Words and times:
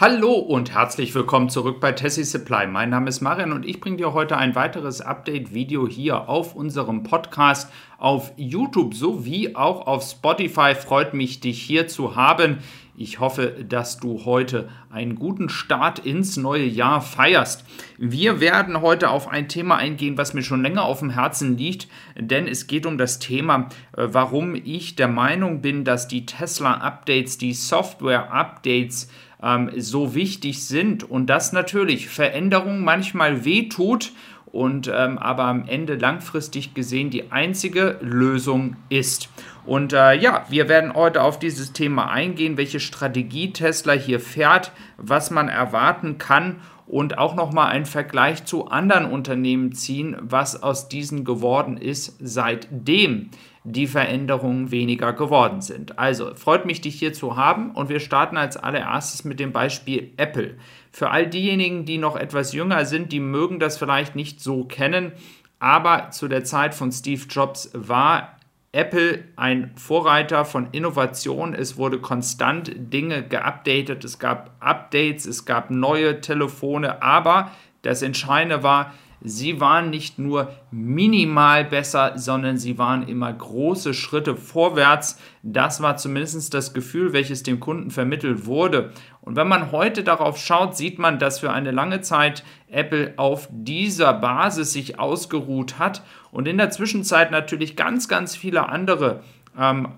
Hallo 0.00 0.32
und 0.32 0.72
herzlich 0.72 1.14
willkommen 1.14 1.50
zurück 1.50 1.78
bei 1.78 1.92
Tessie 1.92 2.24
Supply. 2.24 2.66
Mein 2.66 2.88
Name 2.88 3.10
ist 3.10 3.20
Marian 3.20 3.52
und 3.52 3.66
ich 3.66 3.80
bringe 3.80 3.98
dir 3.98 4.14
heute 4.14 4.38
ein 4.38 4.54
weiteres 4.54 5.02
Update-Video 5.02 5.86
hier 5.86 6.26
auf 6.26 6.56
unserem 6.56 7.02
Podcast 7.02 7.70
auf 7.98 8.32
YouTube 8.38 8.94
sowie 8.94 9.54
auch 9.54 9.86
auf 9.86 10.02
Spotify. 10.02 10.74
Freut 10.74 11.12
mich, 11.12 11.40
dich 11.40 11.60
hier 11.60 11.86
zu 11.86 12.16
haben. 12.16 12.60
Ich 13.02 13.18
hoffe, 13.18 13.64
dass 13.66 13.98
du 13.98 14.26
heute 14.26 14.68
einen 14.90 15.14
guten 15.14 15.48
Start 15.48 16.00
ins 16.00 16.36
neue 16.36 16.66
Jahr 16.66 17.00
feierst. 17.00 17.64
Wir 17.96 18.40
werden 18.40 18.82
heute 18.82 19.08
auf 19.08 19.26
ein 19.26 19.48
Thema 19.48 19.76
eingehen, 19.76 20.18
was 20.18 20.34
mir 20.34 20.42
schon 20.42 20.60
länger 20.60 20.84
auf 20.84 20.98
dem 20.98 21.08
Herzen 21.08 21.56
liegt, 21.56 21.88
denn 22.14 22.46
es 22.46 22.66
geht 22.66 22.84
um 22.84 22.98
das 22.98 23.18
Thema, 23.18 23.70
äh, 23.96 24.08
warum 24.08 24.54
ich 24.54 24.96
der 24.96 25.08
Meinung 25.08 25.62
bin, 25.62 25.84
dass 25.84 26.08
die 26.08 26.26
Tesla-Updates, 26.26 27.38
die 27.38 27.54
Software-Updates, 27.54 29.08
ähm, 29.42 29.70
so 29.78 30.14
wichtig 30.14 30.66
sind 30.66 31.02
und 31.02 31.28
dass 31.28 31.54
natürlich 31.54 32.10
Veränderung 32.10 32.84
manchmal 32.84 33.46
wehtut 33.46 34.12
und 34.52 34.90
ähm, 34.92 35.18
aber 35.18 35.44
am 35.44 35.64
Ende 35.66 35.94
langfristig 35.94 36.74
gesehen 36.74 37.10
die 37.10 37.30
einzige 37.30 37.98
Lösung 38.00 38.76
ist. 38.88 39.28
Und 39.64 39.92
äh, 39.92 40.14
ja, 40.14 40.44
wir 40.48 40.68
werden 40.68 40.94
heute 40.94 41.22
auf 41.22 41.38
dieses 41.38 41.72
Thema 41.72 42.10
eingehen, 42.10 42.56
welche 42.56 42.80
Strategie 42.80 43.52
Tesla 43.52 43.92
hier 43.92 44.20
fährt, 44.20 44.72
was 44.96 45.30
man 45.30 45.48
erwarten 45.48 46.18
kann 46.18 46.56
und 46.86 47.18
auch 47.18 47.36
nochmal 47.36 47.70
einen 47.70 47.86
Vergleich 47.86 48.44
zu 48.44 48.68
anderen 48.68 49.04
Unternehmen 49.04 49.72
ziehen, 49.72 50.16
was 50.20 50.62
aus 50.62 50.88
diesen 50.88 51.24
geworden 51.24 51.76
ist, 51.76 52.16
seitdem 52.18 53.30
die 53.64 53.86
Veränderungen 53.86 54.70
weniger 54.70 55.12
geworden 55.12 55.60
sind. 55.60 55.98
Also 55.98 56.34
freut 56.34 56.64
mich, 56.64 56.80
dich 56.80 56.98
hier 56.98 57.12
zu 57.12 57.36
haben 57.36 57.72
und 57.72 57.88
wir 57.88 58.00
starten 58.00 58.36
als 58.36 58.56
allererstes 58.56 59.24
mit 59.24 59.38
dem 59.38 59.52
Beispiel 59.52 60.12
Apple. 60.16 60.56
Für 60.90 61.10
all 61.10 61.26
diejenigen, 61.26 61.84
die 61.84 61.98
noch 61.98 62.16
etwas 62.16 62.52
jünger 62.52 62.84
sind, 62.86 63.12
die 63.12 63.20
mögen 63.20 63.60
das 63.60 63.76
vielleicht 63.76 64.16
nicht 64.16 64.40
so 64.40 64.64
kennen, 64.64 65.12
aber 65.58 66.10
zu 66.10 66.26
der 66.26 66.42
Zeit 66.44 66.74
von 66.74 66.90
Steve 66.90 67.22
Jobs 67.28 67.70
war 67.74 68.36
Apple 68.72 69.24
ein 69.36 69.72
Vorreiter 69.76 70.44
von 70.44 70.68
Innovation. 70.72 71.54
Es 71.54 71.76
wurde 71.76 71.98
konstant 71.98 72.72
Dinge 72.74 73.26
geupdatet, 73.26 74.04
es 74.04 74.18
gab 74.18 74.56
Updates, 74.60 75.26
es 75.26 75.44
gab 75.44 75.70
neue 75.70 76.20
Telefone, 76.20 77.02
aber 77.02 77.50
das 77.82 78.02
Entscheidende 78.02 78.62
war, 78.62 78.94
sie 79.22 79.60
waren 79.60 79.90
nicht 79.90 80.18
nur 80.18 80.50
minimal 80.70 81.64
besser, 81.64 82.12
sondern 82.16 82.56
sie 82.56 82.78
waren 82.78 83.06
immer 83.06 83.32
große 83.32 83.94
Schritte 83.94 84.36
vorwärts. 84.36 85.18
Das 85.42 85.82
war 85.82 85.96
zumindest 85.96 86.54
das 86.54 86.72
Gefühl, 86.72 87.12
welches 87.12 87.42
dem 87.42 87.60
Kunden 87.60 87.90
vermittelt 87.90 88.46
wurde. 88.46 88.92
Und 89.20 89.36
wenn 89.36 89.48
man 89.48 89.72
heute 89.72 90.02
darauf 90.02 90.38
schaut, 90.38 90.76
sieht 90.76 90.98
man, 90.98 91.18
dass 91.18 91.40
für 91.40 91.52
eine 91.52 91.70
lange 91.70 92.00
Zeit 92.00 92.44
Apple 92.68 93.14
auf 93.16 93.48
dieser 93.50 94.14
Basis 94.14 94.72
sich 94.72 94.98
ausgeruht 94.98 95.78
hat 95.78 96.02
und 96.32 96.48
in 96.48 96.58
der 96.58 96.70
Zwischenzeit 96.70 97.30
natürlich 97.30 97.76
ganz, 97.76 98.08
ganz 98.08 98.36
viele 98.36 98.68
andere 98.68 99.22
ähm, 99.58 99.88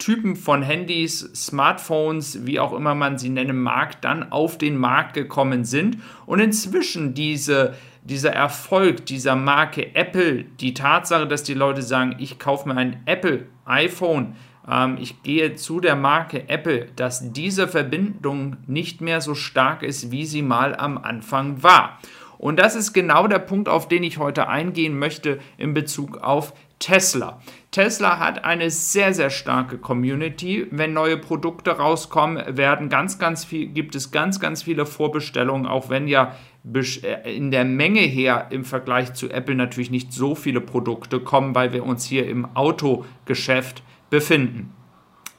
Typen 0.00 0.34
von 0.34 0.62
Handys, 0.62 1.20
Smartphones, 1.34 2.44
wie 2.44 2.58
auch 2.58 2.72
immer 2.72 2.96
man 2.96 3.18
sie 3.18 3.28
nennen 3.28 3.60
mag, 3.60 4.02
dann 4.02 4.32
auf 4.32 4.58
den 4.58 4.76
Markt 4.76 5.14
gekommen 5.14 5.64
sind 5.64 5.98
und 6.26 6.40
inzwischen 6.40 7.14
diese 7.14 7.74
dieser 8.02 8.32
Erfolg 8.32 9.06
dieser 9.06 9.36
Marke 9.36 9.94
Apple, 9.94 10.44
die 10.44 10.74
Tatsache, 10.74 11.28
dass 11.28 11.42
die 11.42 11.54
Leute 11.54 11.82
sagen, 11.82 12.16
ich 12.18 12.38
kaufe 12.38 12.66
mir 12.66 12.76
ein 12.76 13.02
Apple 13.04 13.46
iPhone, 13.66 14.36
ähm, 14.68 14.96
ich 15.00 15.22
gehe 15.22 15.54
zu 15.54 15.80
der 15.80 15.96
Marke 15.96 16.48
Apple, 16.48 16.86
dass 16.96 17.32
diese 17.32 17.68
Verbindung 17.68 18.56
nicht 18.66 19.00
mehr 19.00 19.20
so 19.20 19.34
stark 19.34 19.82
ist, 19.82 20.10
wie 20.10 20.24
sie 20.24 20.42
mal 20.42 20.74
am 20.74 20.98
Anfang 20.98 21.62
war. 21.62 21.98
Und 22.38 22.58
das 22.58 22.74
ist 22.74 22.94
genau 22.94 23.26
der 23.26 23.38
Punkt, 23.38 23.68
auf 23.68 23.86
den 23.86 24.02
ich 24.02 24.16
heute 24.16 24.48
eingehen 24.48 24.98
möchte 24.98 25.38
in 25.58 25.74
Bezug 25.74 26.18
auf 26.18 26.54
Tesla. 26.80 27.40
Tesla 27.70 28.18
hat 28.18 28.44
eine 28.44 28.70
sehr, 28.70 29.14
sehr 29.14 29.30
starke 29.30 29.78
Community. 29.78 30.66
Wenn 30.70 30.92
neue 30.92 31.18
Produkte 31.18 31.70
rauskommen, 31.72 32.56
werden 32.56 32.88
ganz, 32.88 33.18
ganz 33.18 33.44
viel, 33.44 33.68
gibt 33.68 33.94
es 33.94 34.10
ganz, 34.10 34.40
ganz 34.40 34.64
viele 34.64 34.86
Vorbestellungen, 34.86 35.66
auch 35.66 35.90
wenn 35.90 36.08
ja 36.08 36.34
äh, 36.64 37.36
in 37.36 37.50
der 37.50 37.64
Menge 37.64 38.00
her 38.00 38.48
im 38.50 38.64
Vergleich 38.64 39.12
zu 39.12 39.30
Apple 39.30 39.54
natürlich 39.54 39.90
nicht 39.90 40.12
so 40.12 40.34
viele 40.34 40.60
Produkte 40.60 41.20
kommen, 41.20 41.54
weil 41.54 41.72
wir 41.72 41.84
uns 41.84 42.06
hier 42.06 42.26
im 42.26 42.56
Autogeschäft 42.56 43.82
befinden. 44.08 44.74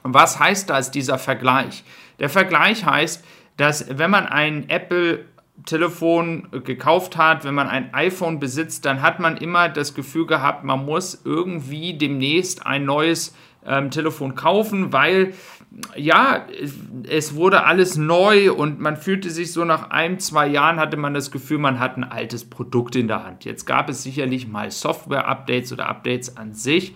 Was 0.04 0.38
heißt 0.38 0.70
das, 0.70 0.90
dieser 0.90 1.18
Vergleich? 1.18 1.84
Der 2.18 2.28
Vergleich 2.28 2.84
heißt, 2.84 3.24
dass 3.56 3.98
wenn 3.98 4.10
man 4.10 4.26
ein 4.26 4.68
Apple 4.68 5.26
Telefon 5.64 6.48
gekauft 6.64 7.16
hat, 7.16 7.44
wenn 7.44 7.54
man 7.54 7.68
ein 7.68 7.92
iPhone 7.94 8.40
besitzt, 8.40 8.84
dann 8.84 9.02
hat 9.02 9.20
man 9.20 9.36
immer 9.36 9.68
das 9.68 9.94
Gefühl 9.94 10.26
gehabt, 10.26 10.64
man 10.64 10.84
muss 10.84 11.22
irgendwie 11.24 11.94
demnächst 11.94 12.66
ein 12.66 12.84
neues 12.84 13.34
ähm, 13.64 13.90
Telefon 13.90 14.34
kaufen, 14.34 14.92
weil 14.92 15.34
ja, 15.96 16.46
es 17.08 17.34
wurde 17.34 17.64
alles 17.64 17.96
neu 17.96 18.52
und 18.52 18.80
man 18.80 18.96
fühlte 18.96 19.30
sich 19.30 19.52
so 19.52 19.64
nach 19.64 19.90
ein, 19.90 20.18
zwei 20.18 20.46
Jahren 20.46 20.78
hatte 20.78 20.96
man 20.96 21.14
das 21.14 21.30
Gefühl, 21.30 21.58
man 21.58 21.78
hat 21.78 21.96
ein 21.96 22.04
altes 22.04 22.44
Produkt 22.44 22.94
in 22.94 23.08
der 23.08 23.24
Hand. 23.24 23.44
Jetzt 23.44 23.64
gab 23.64 23.88
es 23.88 24.02
sicherlich 24.02 24.46
mal 24.46 24.70
Software-Updates 24.70 25.72
oder 25.72 25.88
Updates 25.88 26.36
an 26.36 26.52
sich 26.52 26.94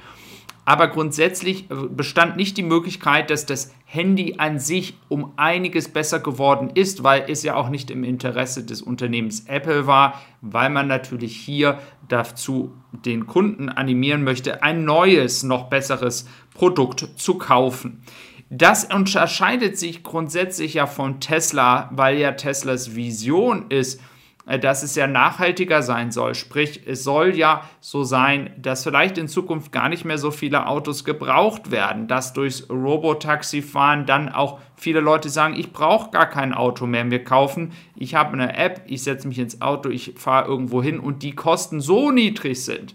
aber 0.66 0.88
grundsätzlich 0.88 1.70
äh, 1.70 1.74
bestand 1.88 2.36
nicht 2.36 2.58
die 2.58 2.64
Möglichkeit, 2.64 3.30
dass 3.30 3.46
das 3.46 3.72
Handy 3.84 4.34
an 4.38 4.58
sich 4.58 4.98
um 5.08 5.32
einiges 5.36 5.88
besser 5.88 6.18
geworden 6.18 6.70
ist, 6.74 7.04
weil 7.04 7.24
es 7.28 7.44
ja 7.44 7.54
auch 7.54 7.70
nicht 7.70 7.90
im 7.90 8.02
Interesse 8.04 8.64
des 8.64 8.82
Unternehmens 8.82 9.46
Apple 9.46 9.86
war, 9.86 10.20
weil 10.42 10.68
man 10.68 10.88
natürlich 10.88 11.36
hier 11.36 11.78
dazu 12.08 12.72
den 12.92 13.26
Kunden 13.26 13.68
animieren 13.68 14.24
möchte, 14.24 14.62
ein 14.64 14.84
neues, 14.84 15.44
noch 15.44 15.70
besseres 15.70 16.28
Produkt 16.52 17.08
zu 17.16 17.38
kaufen. 17.38 18.02
Das 18.50 18.84
unterscheidet 18.84 19.78
sich 19.78 20.02
grundsätzlich 20.02 20.74
ja 20.74 20.86
von 20.86 21.20
Tesla, 21.20 21.90
weil 21.92 22.18
ja 22.18 22.32
Teslas 22.32 22.96
Vision 22.96 23.66
ist, 23.68 24.00
dass 24.46 24.84
es 24.84 24.94
ja 24.94 25.06
nachhaltiger 25.08 25.82
sein 25.82 26.12
soll. 26.12 26.34
Sprich, 26.34 26.82
es 26.86 27.02
soll 27.02 27.34
ja 27.34 27.68
so 27.80 28.04
sein, 28.04 28.50
dass 28.56 28.84
vielleicht 28.84 29.18
in 29.18 29.26
Zukunft 29.26 29.72
gar 29.72 29.88
nicht 29.88 30.04
mehr 30.04 30.18
so 30.18 30.30
viele 30.30 30.68
Autos 30.68 31.04
gebraucht 31.04 31.72
werden, 31.72 32.06
dass 32.06 32.32
durchs 32.32 32.70
Robotaxi-Fahren 32.70 34.06
dann 34.06 34.28
auch 34.28 34.60
viele 34.76 35.00
Leute 35.00 35.28
sagen, 35.28 35.56
ich 35.58 35.72
brauche 35.72 36.10
gar 36.12 36.26
kein 36.26 36.54
Auto 36.54 36.86
mehr 36.86 37.10
Wir 37.10 37.24
kaufen. 37.24 37.72
Ich 37.96 38.14
habe 38.14 38.34
eine 38.34 38.56
App, 38.56 38.82
ich 38.86 39.02
setze 39.02 39.26
mich 39.26 39.38
ins 39.38 39.60
Auto, 39.60 39.88
ich 39.88 40.14
fahre 40.16 40.46
irgendwo 40.46 40.82
hin 40.82 41.00
und 41.00 41.22
die 41.22 41.34
Kosten 41.34 41.80
so 41.80 42.12
niedrig 42.12 42.64
sind, 42.64 42.94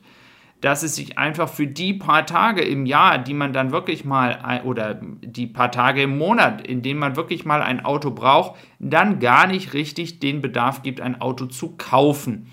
dass 0.61 0.83
es 0.83 0.95
sich 0.95 1.17
einfach 1.17 1.49
für 1.49 1.67
die 1.67 1.93
paar 1.93 2.25
Tage 2.25 2.61
im 2.61 2.85
Jahr, 2.85 3.17
die 3.17 3.33
man 3.33 3.51
dann 3.51 3.71
wirklich 3.71 4.05
mal, 4.05 4.61
oder 4.63 4.99
die 5.01 5.47
paar 5.47 5.71
Tage 5.71 6.03
im 6.03 6.17
Monat, 6.17 6.65
in 6.65 6.83
denen 6.83 6.99
man 6.99 7.15
wirklich 7.15 7.45
mal 7.45 7.61
ein 7.63 7.83
Auto 7.83 8.11
braucht, 8.11 8.59
dann 8.79 9.19
gar 9.19 9.47
nicht 9.47 9.73
richtig 9.73 10.19
den 10.19 10.41
Bedarf 10.41 10.83
gibt, 10.83 11.01
ein 11.01 11.19
Auto 11.19 11.47
zu 11.47 11.75
kaufen. 11.77 12.47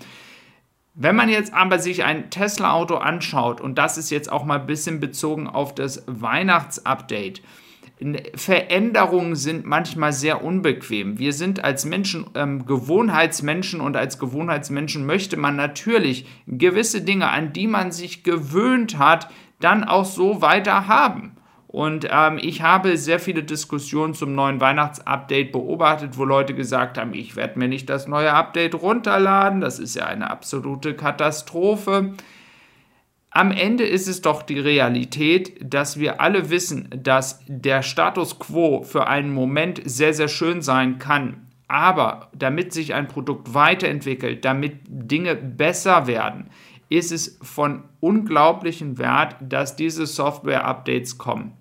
Wenn 0.95 1.15
man 1.15 1.29
jetzt 1.29 1.53
aber 1.53 1.79
sich 1.79 2.03
ein 2.03 2.29
Tesla-Auto 2.29 2.95
anschaut, 2.95 3.61
und 3.61 3.77
das 3.77 3.97
ist 3.97 4.09
jetzt 4.09 4.29
auch 4.29 4.43
mal 4.43 4.59
ein 4.59 4.65
bisschen 4.65 4.99
bezogen 4.99 5.47
auf 5.47 5.73
das 5.73 6.03
Weihnachtsupdate, 6.07 7.41
Veränderungen 8.35 9.35
sind 9.35 9.65
manchmal 9.65 10.13
sehr 10.13 10.43
unbequem. 10.43 11.19
Wir 11.19 11.33
sind 11.33 11.63
als 11.63 11.83
Menschen 11.83 12.25
ähm, 12.33 12.65
Gewohnheitsmenschen 12.65 13.81
und 13.81 13.97
als 13.97 14.19
Gewohnheitsmenschen 14.19 15.05
möchte 15.05 15.35
man 15.35 15.57
natürlich 15.57 16.25
gewisse 16.47 17.01
Dinge, 17.01 17.29
an 17.29 17.51
die 17.51 17.67
man 17.67 17.91
sich 17.91 18.23
gewöhnt 18.23 18.97
hat, 18.97 19.29
dann 19.59 19.83
auch 19.83 20.05
so 20.05 20.41
weiter 20.41 20.87
haben. 20.87 21.35
Und 21.67 22.07
ähm, 22.09 22.39
ich 22.41 22.61
habe 22.61 22.97
sehr 22.97 23.19
viele 23.19 23.43
Diskussionen 23.43 24.15
zum 24.15 24.33
neuen 24.33 24.59
Weihnachtsupdate 24.59 25.51
beobachtet, 25.51 26.17
wo 26.17 26.25
Leute 26.25 26.55
gesagt 26.55 26.97
haben, 26.97 27.13
ich 27.13 27.35
werde 27.35 27.59
mir 27.59 27.67
nicht 27.67 27.89
das 27.89 28.07
neue 28.07 28.33
Update 28.33 28.73
runterladen, 28.73 29.61
das 29.61 29.77
ist 29.77 29.95
ja 29.95 30.05
eine 30.05 30.31
absolute 30.31 30.95
Katastrophe. 30.95 32.13
Am 33.31 33.51
Ende 33.51 33.83
ist 33.85 34.07
es 34.07 34.21
doch 34.21 34.41
die 34.41 34.59
Realität, 34.59 35.59
dass 35.61 35.99
wir 35.99 36.19
alle 36.19 36.49
wissen, 36.49 36.89
dass 36.95 37.43
der 37.47 37.83
Status 37.83 38.39
quo 38.39 38.81
für 38.81 39.07
einen 39.07 39.33
Moment 39.33 39.81
sehr, 39.85 40.13
sehr 40.13 40.27
schön 40.27 40.61
sein 40.61 40.97
kann. 40.97 41.45
Aber 41.67 42.31
damit 42.33 42.73
sich 42.73 42.95
ein 42.95 43.07
Produkt 43.07 43.53
weiterentwickelt, 43.53 44.43
damit 44.43 44.79
Dinge 44.87 45.35
besser 45.35 46.07
werden, 46.07 46.49
ist 46.89 47.11
es 47.11 47.37
von 47.43 47.83
unglaublichem 47.99 48.97
Wert, 48.97 49.35
dass 49.39 49.75
diese 49.75 50.07
Software-Updates 50.07 51.19
kommen. 51.19 51.53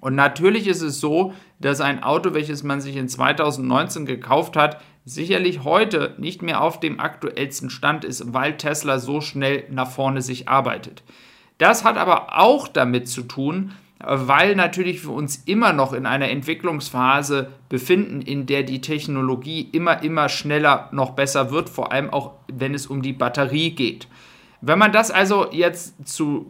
Und 0.00 0.14
natürlich 0.14 0.68
ist 0.68 0.82
es 0.82 1.00
so, 1.00 1.32
dass 1.58 1.80
ein 1.80 2.02
Auto, 2.02 2.34
welches 2.34 2.62
man 2.62 2.80
sich 2.80 2.96
in 2.96 3.08
2019 3.08 4.06
gekauft 4.06 4.56
hat, 4.56 4.80
sicherlich 5.04 5.64
heute 5.64 6.14
nicht 6.18 6.42
mehr 6.42 6.62
auf 6.62 6.80
dem 6.80 6.98
aktuellsten 6.98 7.70
Stand 7.70 8.04
ist, 8.04 8.32
weil 8.32 8.56
Tesla 8.56 8.98
so 8.98 9.20
schnell 9.20 9.64
nach 9.70 9.90
vorne 9.90 10.22
sich 10.22 10.48
arbeitet. 10.48 11.02
Das 11.58 11.84
hat 11.84 11.96
aber 11.96 12.38
auch 12.38 12.68
damit 12.68 13.08
zu 13.08 13.22
tun, 13.22 13.72
weil 14.00 14.56
natürlich 14.56 15.04
wir 15.04 15.12
uns 15.12 15.36
immer 15.46 15.72
noch 15.72 15.92
in 15.92 16.04
einer 16.04 16.28
Entwicklungsphase 16.28 17.50
befinden, 17.68 18.20
in 18.20 18.46
der 18.46 18.62
die 18.62 18.80
Technologie 18.80 19.68
immer, 19.72 20.02
immer 20.02 20.28
schneller 20.28 20.88
noch 20.92 21.10
besser 21.10 21.50
wird, 21.50 21.68
vor 21.68 21.92
allem 21.92 22.10
auch 22.10 22.32
wenn 22.52 22.74
es 22.74 22.86
um 22.86 23.02
die 23.02 23.12
Batterie 23.12 23.70
geht. 23.70 24.08
Wenn 24.66 24.78
man 24.78 24.92
das 24.92 25.10
also 25.10 25.48
jetzt 25.52 26.08
zu 26.08 26.46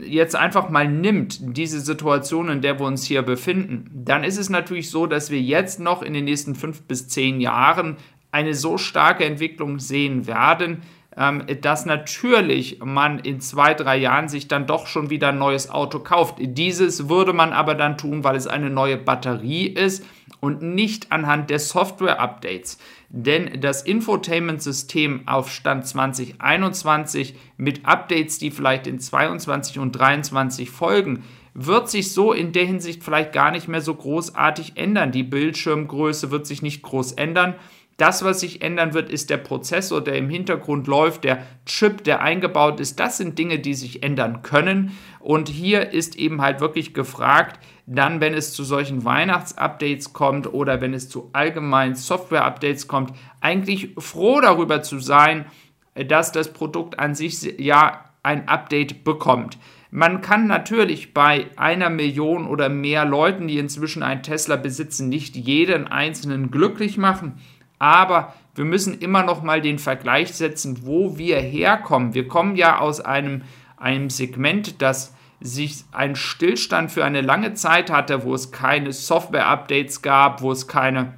jetzt 0.00 0.36
einfach 0.36 0.68
mal 0.68 0.86
nimmt, 0.86 1.56
diese 1.56 1.80
Situation, 1.80 2.48
in 2.48 2.60
der 2.60 2.78
wir 2.78 2.86
uns 2.86 3.04
hier 3.04 3.22
befinden, 3.22 3.90
dann 3.92 4.22
ist 4.22 4.38
es 4.38 4.48
natürlich 4.48 4.88
so, 4.88 5.06
dass 5.06 5.30
wir 5.30 5.40
jetzt 5.40 5.80
noch 5.80 6.02
in 6.02 6.14
den 6.14 6.26
nächsten 6.26 6.54
fünf 6.54 6.82
bis 6.82 7.08
zehn 7.08 7.40
Jahren 7.40 7.96
eine 8.30 8.54
so 8.54 8.78
starke 8.78 9.24
Entwicklung 9.24 9.80
sehen 9.80 10.28
werden, 10.28 10.82
ähm, 11.16 11.42
dass 11.60 11.86
natürlich 11.86 12.78
man 12.84 13.18
in 13.18 13.40
zwei, 13.40 13.74
drei 13.74 13.96
Jahren 13.96 14.28
sich 14.28 14.46
dann 14.46 14.68
doch 14.68 14.86
schon 14.86 15.10
wieder 15.10 15.30
ein 15.30 15.38
neues 15.38 15.68
Auto 15.68 15.98
kauft. 15.98 16.36
Dieses 16.38 17.08
würde 17.08 17.32
man 17.32 17.52
aber 17.52 17.74
dann 17.74 17.98
tun, 17.98 18.22
weil 18.22 18.36
es 18.36 18.46
eine 18.46 18.70
neue 18.70 18.96
Batterie 18.96 19.66
ist 19.66 20.04
und 20.40 20.62
nicht 20.62 21.12
anhand 21.12 21.50
der 21.50 21.58
Software-Updates. 21.58 22.78
Denn 23.08 23.60
das 23.60 23.82
Infotainment-System 23.82 25.26
auf 25.26 25.50
Stand 25.50 25.86
2021 25.86 27.34
mit 27.56 27.86
Updates, 27.86 28.38
die 28.38 28.50
vielleicht 28.50 28.86
in 28.86 28.98
22 28.98 29.78
und 29.78 29.92
23 29.92 30.70
folgen, 30.70 31.24
wird 31.54 31.88
sich 31.88 32.12
so 32.12 32.32
in 32.32 32.52
der 32.52 32.66
Hinsicht 32.66 33.02
vielleicht 33.02 33.32
gar 33.32 33.50
nicht 33.50 33.66
mehr 33.66 33.80
so 33.80 33.94
großartig 33.94 34.72
ändern. 34.76 35.10
Die 35.10 35.22
Bildschirmgröße 35.22 36.30
wird 36.30 36.46
sich 36.46 36.60
nicht 36.60 36.82
groß 36.82 37.12
ändern. 37.12 37.54
Das, 37.96 38.24
was 38.24 38.40
sich 38.40 38.60
ändern 38.60 38.92
wird, 38.92 39.08
ist 39.08 39.30
der 39.30 39.38
Prozessor, 39.38 40.04
der 40.04 40.16
im 40.16 40.28
Hintergrund 40.28 40.86
läuft, 40.86 41.24
der 41.24 41.46
Chip, 41.64 42.04
der 42.04 42.20
eingebaut 42.20 42.78
ist. 42.78 43.00
Das 43.00 43.16
sind 43.16 43.38
Dinge, 43.38 43.58
die 43.58 43.72
sich 43.72 44.02
ändern 44.02 44.42
können. 44.42 44.96
Und 45.18 45.48
hier 45.48 45.92
ist 45.92 46.16
eben 46.16 46.42
halt 46.42 46.60
wirklich 46.60 46.92
gefragt, 46.92 47.58
dann, 47.86 48.20
wenn 48.20 48.34
es 48.34 48.52
zu 48.52 48.64
solchen 48.64 49.04
Weihnachtsupdates 49.04 50.12
kommt 50.12 50.52
oder 50.52 50.80
wenn 50.82 50.92
es 50.92 51.08
zu 51.08 51.30
allgemeinen 51.32 51.94
Software-Updates 51.94 52.86
kommt, 52.86 53.12
eigentlich 53.40 53.94
froh 53.96 54.40
darüber 54.40 54.82
zu 54.82 54.98
sein, 54.98 55.46
dass 55.94 56.32
das 56.32 56.52
Produkt 56.52 56.98
an 56.98 57.14
sich 57.14 57.58
ja 57.58 58.04
ein 58.22 58.48
Update 58.48 59.04
bekommt. 59.04 59.56
Man 59.90 60.20
kann 60.20 60.46
natürlich 60.46 61.14
bei 61.14 61.46
einer 61.56 61.88
Million 61.88 62.46
oder 62.46 62.68
mehr 62.68 63.04
Leuten, 63.04 63.48
die 63.48 63.56
inzwischen 63.56 64.02
einen 64.02 64.22
Tesla 64.22 64.56
besitzen, 64.56 65.08
nicht 65.08 65.36
jeden 65.36 65.86
einzelnen 65.86 66.50
glücklich 66.50 66.98
machen. 66.98 67.40
Aber 67.78 68.34
wir 68.54 68.64
müssen 68.64 68.98
immer 68.98 69.22
noch 69.22 69.42
mal 69.42 69.60
den 69.60 69.78
Vergleich 69.78 70.32
setzen, 70.32 70.86
wo 70.86 71.18
wir 71.18 71.38
herkommen. 71.38 72.14
Wir 72.14 72.26
kommen 72.26 72.56
ja 72.56 72.78
aus 72.78 73.00
einem, 73.00 73.42
einem 73.76 74.10
Segment, 74.10 74.80
das 74.80 75.14
sich 75.40 75.84
einen 75.92 76.16
Stillstand 76.16 76.90
für 76.90 77.04
eine 77.04 77.20
lange 77.20 77.54
Zeit 77.54 77.90
hatte, 77.90 78.24
wo 78.24 78.34
es 78.34 78.52
keine 78.52 78.92
Software-Updates 78.92 80.00
gab, 80.00 80.40
wo 80.40 80.50
es 80.50 80.66
keine, 80.66 81.14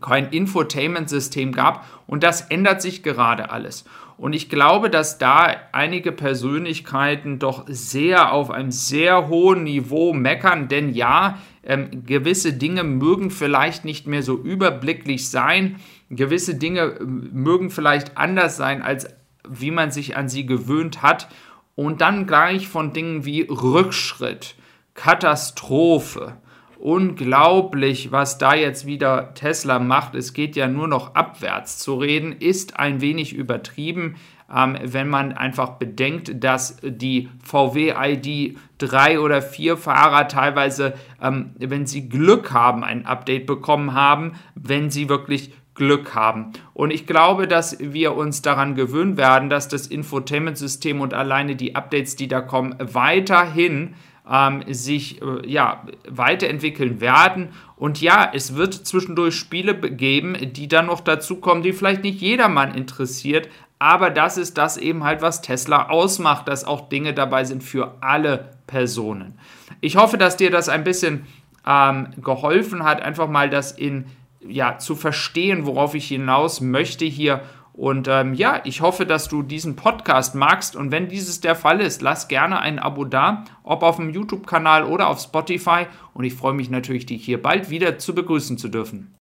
kein 0.00 0.30
Infotainment-System 0.30 1.52
gab. 1.52 1.86
Und 2.06 2.22
das 2.22 2.42
ändert 2.42 2.82
sich 2.82 3.02
gerade 3.02 3.50
alles. 3.50 3.84
Und 4.20 4.34
ich 4.34 4.50
glaube, 4.50 4.90
dass 4.90 5.16
da 5.16 5.50
einige 5.72 6.12
Persönlichkeiten 6.12 7.38
doch 7.38 7.64
sehr 7.68 8.32
auf 8.34 8.50
einem 8.50 8.70
sehr 8.70 9.28
hohen 9.28 9.64
Niveau 9.64 10.12
meckern, 10.12 10.68
denn 10.68 10.92
ja, 10.92 11.38
ähm, 11.64 12.04
gewisse 12.04 12.52
Dinge 12.52 12.84
mögen 12.84 13.30
vielleicht 13.30 13.86
nicht 13.86 14.06
mehr 14.06 14.22
so 14.22 14.36
überblicklich 14.36 15.30
sein, 15.30 15.76
gewisse 16.10 16.54
Dinge 16.54 16.98
ähm, 17.00 17.30
mögen 17.32 17.70
vielleicht 17.70 18.18
anders 18.18 18.58
sein, 18.58 18.82
als 18.82 19.08
wie 19.48 19.70
man 19.70 19.90
sich 19.90 20.18
an 20.18 20.28
sie 20.28 20.44
gewöhnt 20.44 21.00
hat. 21.00 21.28
Und 21.74 22.02
dann 22.02 22.26
gleich 22.26 22.68
von 22.68 22.92
Dingen 22.92 23.24
wie 23.24 23.42
Rückschritt, 23.48 24.54
Katastrophe, 24.92 26.36
unglaublich, 26.80 28.10
was 28.10 28.38
da 28.38 28.54
jetzt 28.54 28.86
wieder 28.86 29.34
Tesla 29.34 29.78
macht. 29.78 30.14
Es 30.14 30.32
geht 30.32 30.56
ja 30.56 30.66
nur 30.66 30.88
noch 30.88 31.14
abwärts 31.14 31.78
zu 31.78 31.94
reden, 31.94 32.32
ist 32.32 32.78
ein 32.78 33.00
wenig 33.00 33.34
übertrieben, 33.34 34.16
ähm, 34.54 34.76
wenn 34.82 35.08
man 35.08 35.32
einfach 35.32 35.72
bedenkt, 35.72 36.42
dass 36.42 36.78
die 36.82 37.28
VW 37.42 37.94
ID 37.96 38.56
3 38.78 39.20
oder 39.20 39.42
4 39.42 39.76
Fahrer 39.76 40.26
teilweise, 40.26 40.94
ähm, 41.22 41.50
wenn 41.58 41.86
sie 41.86 42.08
Glück 42.08 42.52
haben, 42.52 42.82
ein 42.82 43.06
Update 43.06 43.46
bekommen 43.46 43.94
haben, 43.94 44.32
wenn 44.54 44.90
sie 44.90 45.08
wirklich 45.08 45.52
Glück 45.74 46.14
haben. 46.14 46.52
Und 46.74 46.92
ich 46.92 47.06
glaube, 47.06 47.46
dass 47.46 47.78
wir 47.78 48.16
uns 48.16 48.42
daran 48.42 48.74
gewöhnen 48.74 49.16
werden, 49.16 49.50
dass 49.50 49.68
das 49.68 49.86
Infotainment-System 49.86 51.00
und 51.00 51.14
alleine 51.14 51.56
die 51.56 51.76
Updates, 51.76 52.16
die 52.16 52.28
da 52.28 52.40
kommen, 52.40 52.74
weiterhin 52.78 53.94
ähm, 54.28 54.62
sich 54.68 55.20
äh, 55.22 55.48
ja, 55.48 55.84
weiterentwickeln 56.08 57.00
werden. 57.00 57.50
Und 57.76 58.00
ja, 58.00 58.30
es 58.32 58.56
wird 58.56 58.74
zwischendurch 58.74 59.34
Spiele 59.34 59.74
geben, 59.74 60.36
die 60.52 60.68
dann 60.68 60.86
noch 60.86 61.00
dazukommen, 61.00 61.62
die 61.62 61.72
vielleicht 61.72 62.02
nicht 62.02 62.20
jedermann 62.20 62.74
interessiert. 62.74 63.48
Aber 63.78 64.10
das 64.10 64.36
ist 64.36 64.58
das 64.58 64.76
eben 64.76 65.04
halt, 65.04 65.22
was 65.22 65.40
Tesla 65.40 65.88
ausmacht, 65.88 66.48
dass 66.48 66.64
auch 66.64 66.88
Dinge 66.88 67.14
dabei 67.14 67.44
sind 67.44 67.64
für 67.64 67.94
alle 68.02 68.50
Personen. 68.66 69.38
Ich 69.80 69.96
hoffe, 69.96 70.18
dass 70.18 70.36
dir 70.36 70.50
das 70.50 70.68
ein 70.68 70.84
bisschen 70.84 71.26
ähm, 71.66 72.08
geholfen 72.22 72.84
hat, 72.84 73.00
einfach 73.00 73.28
mal 73.28 73.48
das 73.48 73.72
in 73.72 74.06
ja 74.46 74.78
zu 74.78 74.96
verstehen, 74.96 75.66
worauf 75.66 75.94
ich 75.94 76.08
hinaus 76.08 76.60
möchte 76.60 77.04
hier 77.04 77.42
und 77.80 78.08
ähm, 78.08 78.34
ja, 78.34 78.60
ich 78.64 78.82
hoffe, 78.82 79.06
dass 79.06 79.28
du 79.28 79.42
diesen 79.42 79.74
Podcast 79.74 80.34
magst. 80.34 80.76
Und 80.76 80.90
wenn 80.90 81.08
dieses 81.08 81.40
der 81.40 81.56
Fall 81.56 81.80
ist, 81.80 82.02
lass 82.02 82.28
gerne 82.28 82.60
ein 82.60 82.78
Abo 82.78 83.06
da, 83.06 83.44
ob 83.62 83.82
auf 83.82 83.96
dem 83.96 84.10
YouTube-Kanal 84.10 84.84
oder 84.84 85.08
auf 85.08 85.18
Spotify. 85.18 85.86
Und 86.12 86.24
ich 86.24 86.34
freue 86.34 86.52
mich 86.52 86.68
natürlich, 86.68 87.06
dich 87.06 87.24
hier 87.24 87.40
bald 87.40 87.70
wieder 87.70 87.96
zu 87.96 88.14
begrüßen 88.14 88.58
zu 88.58 88.68
dürfen. 88.68 89.14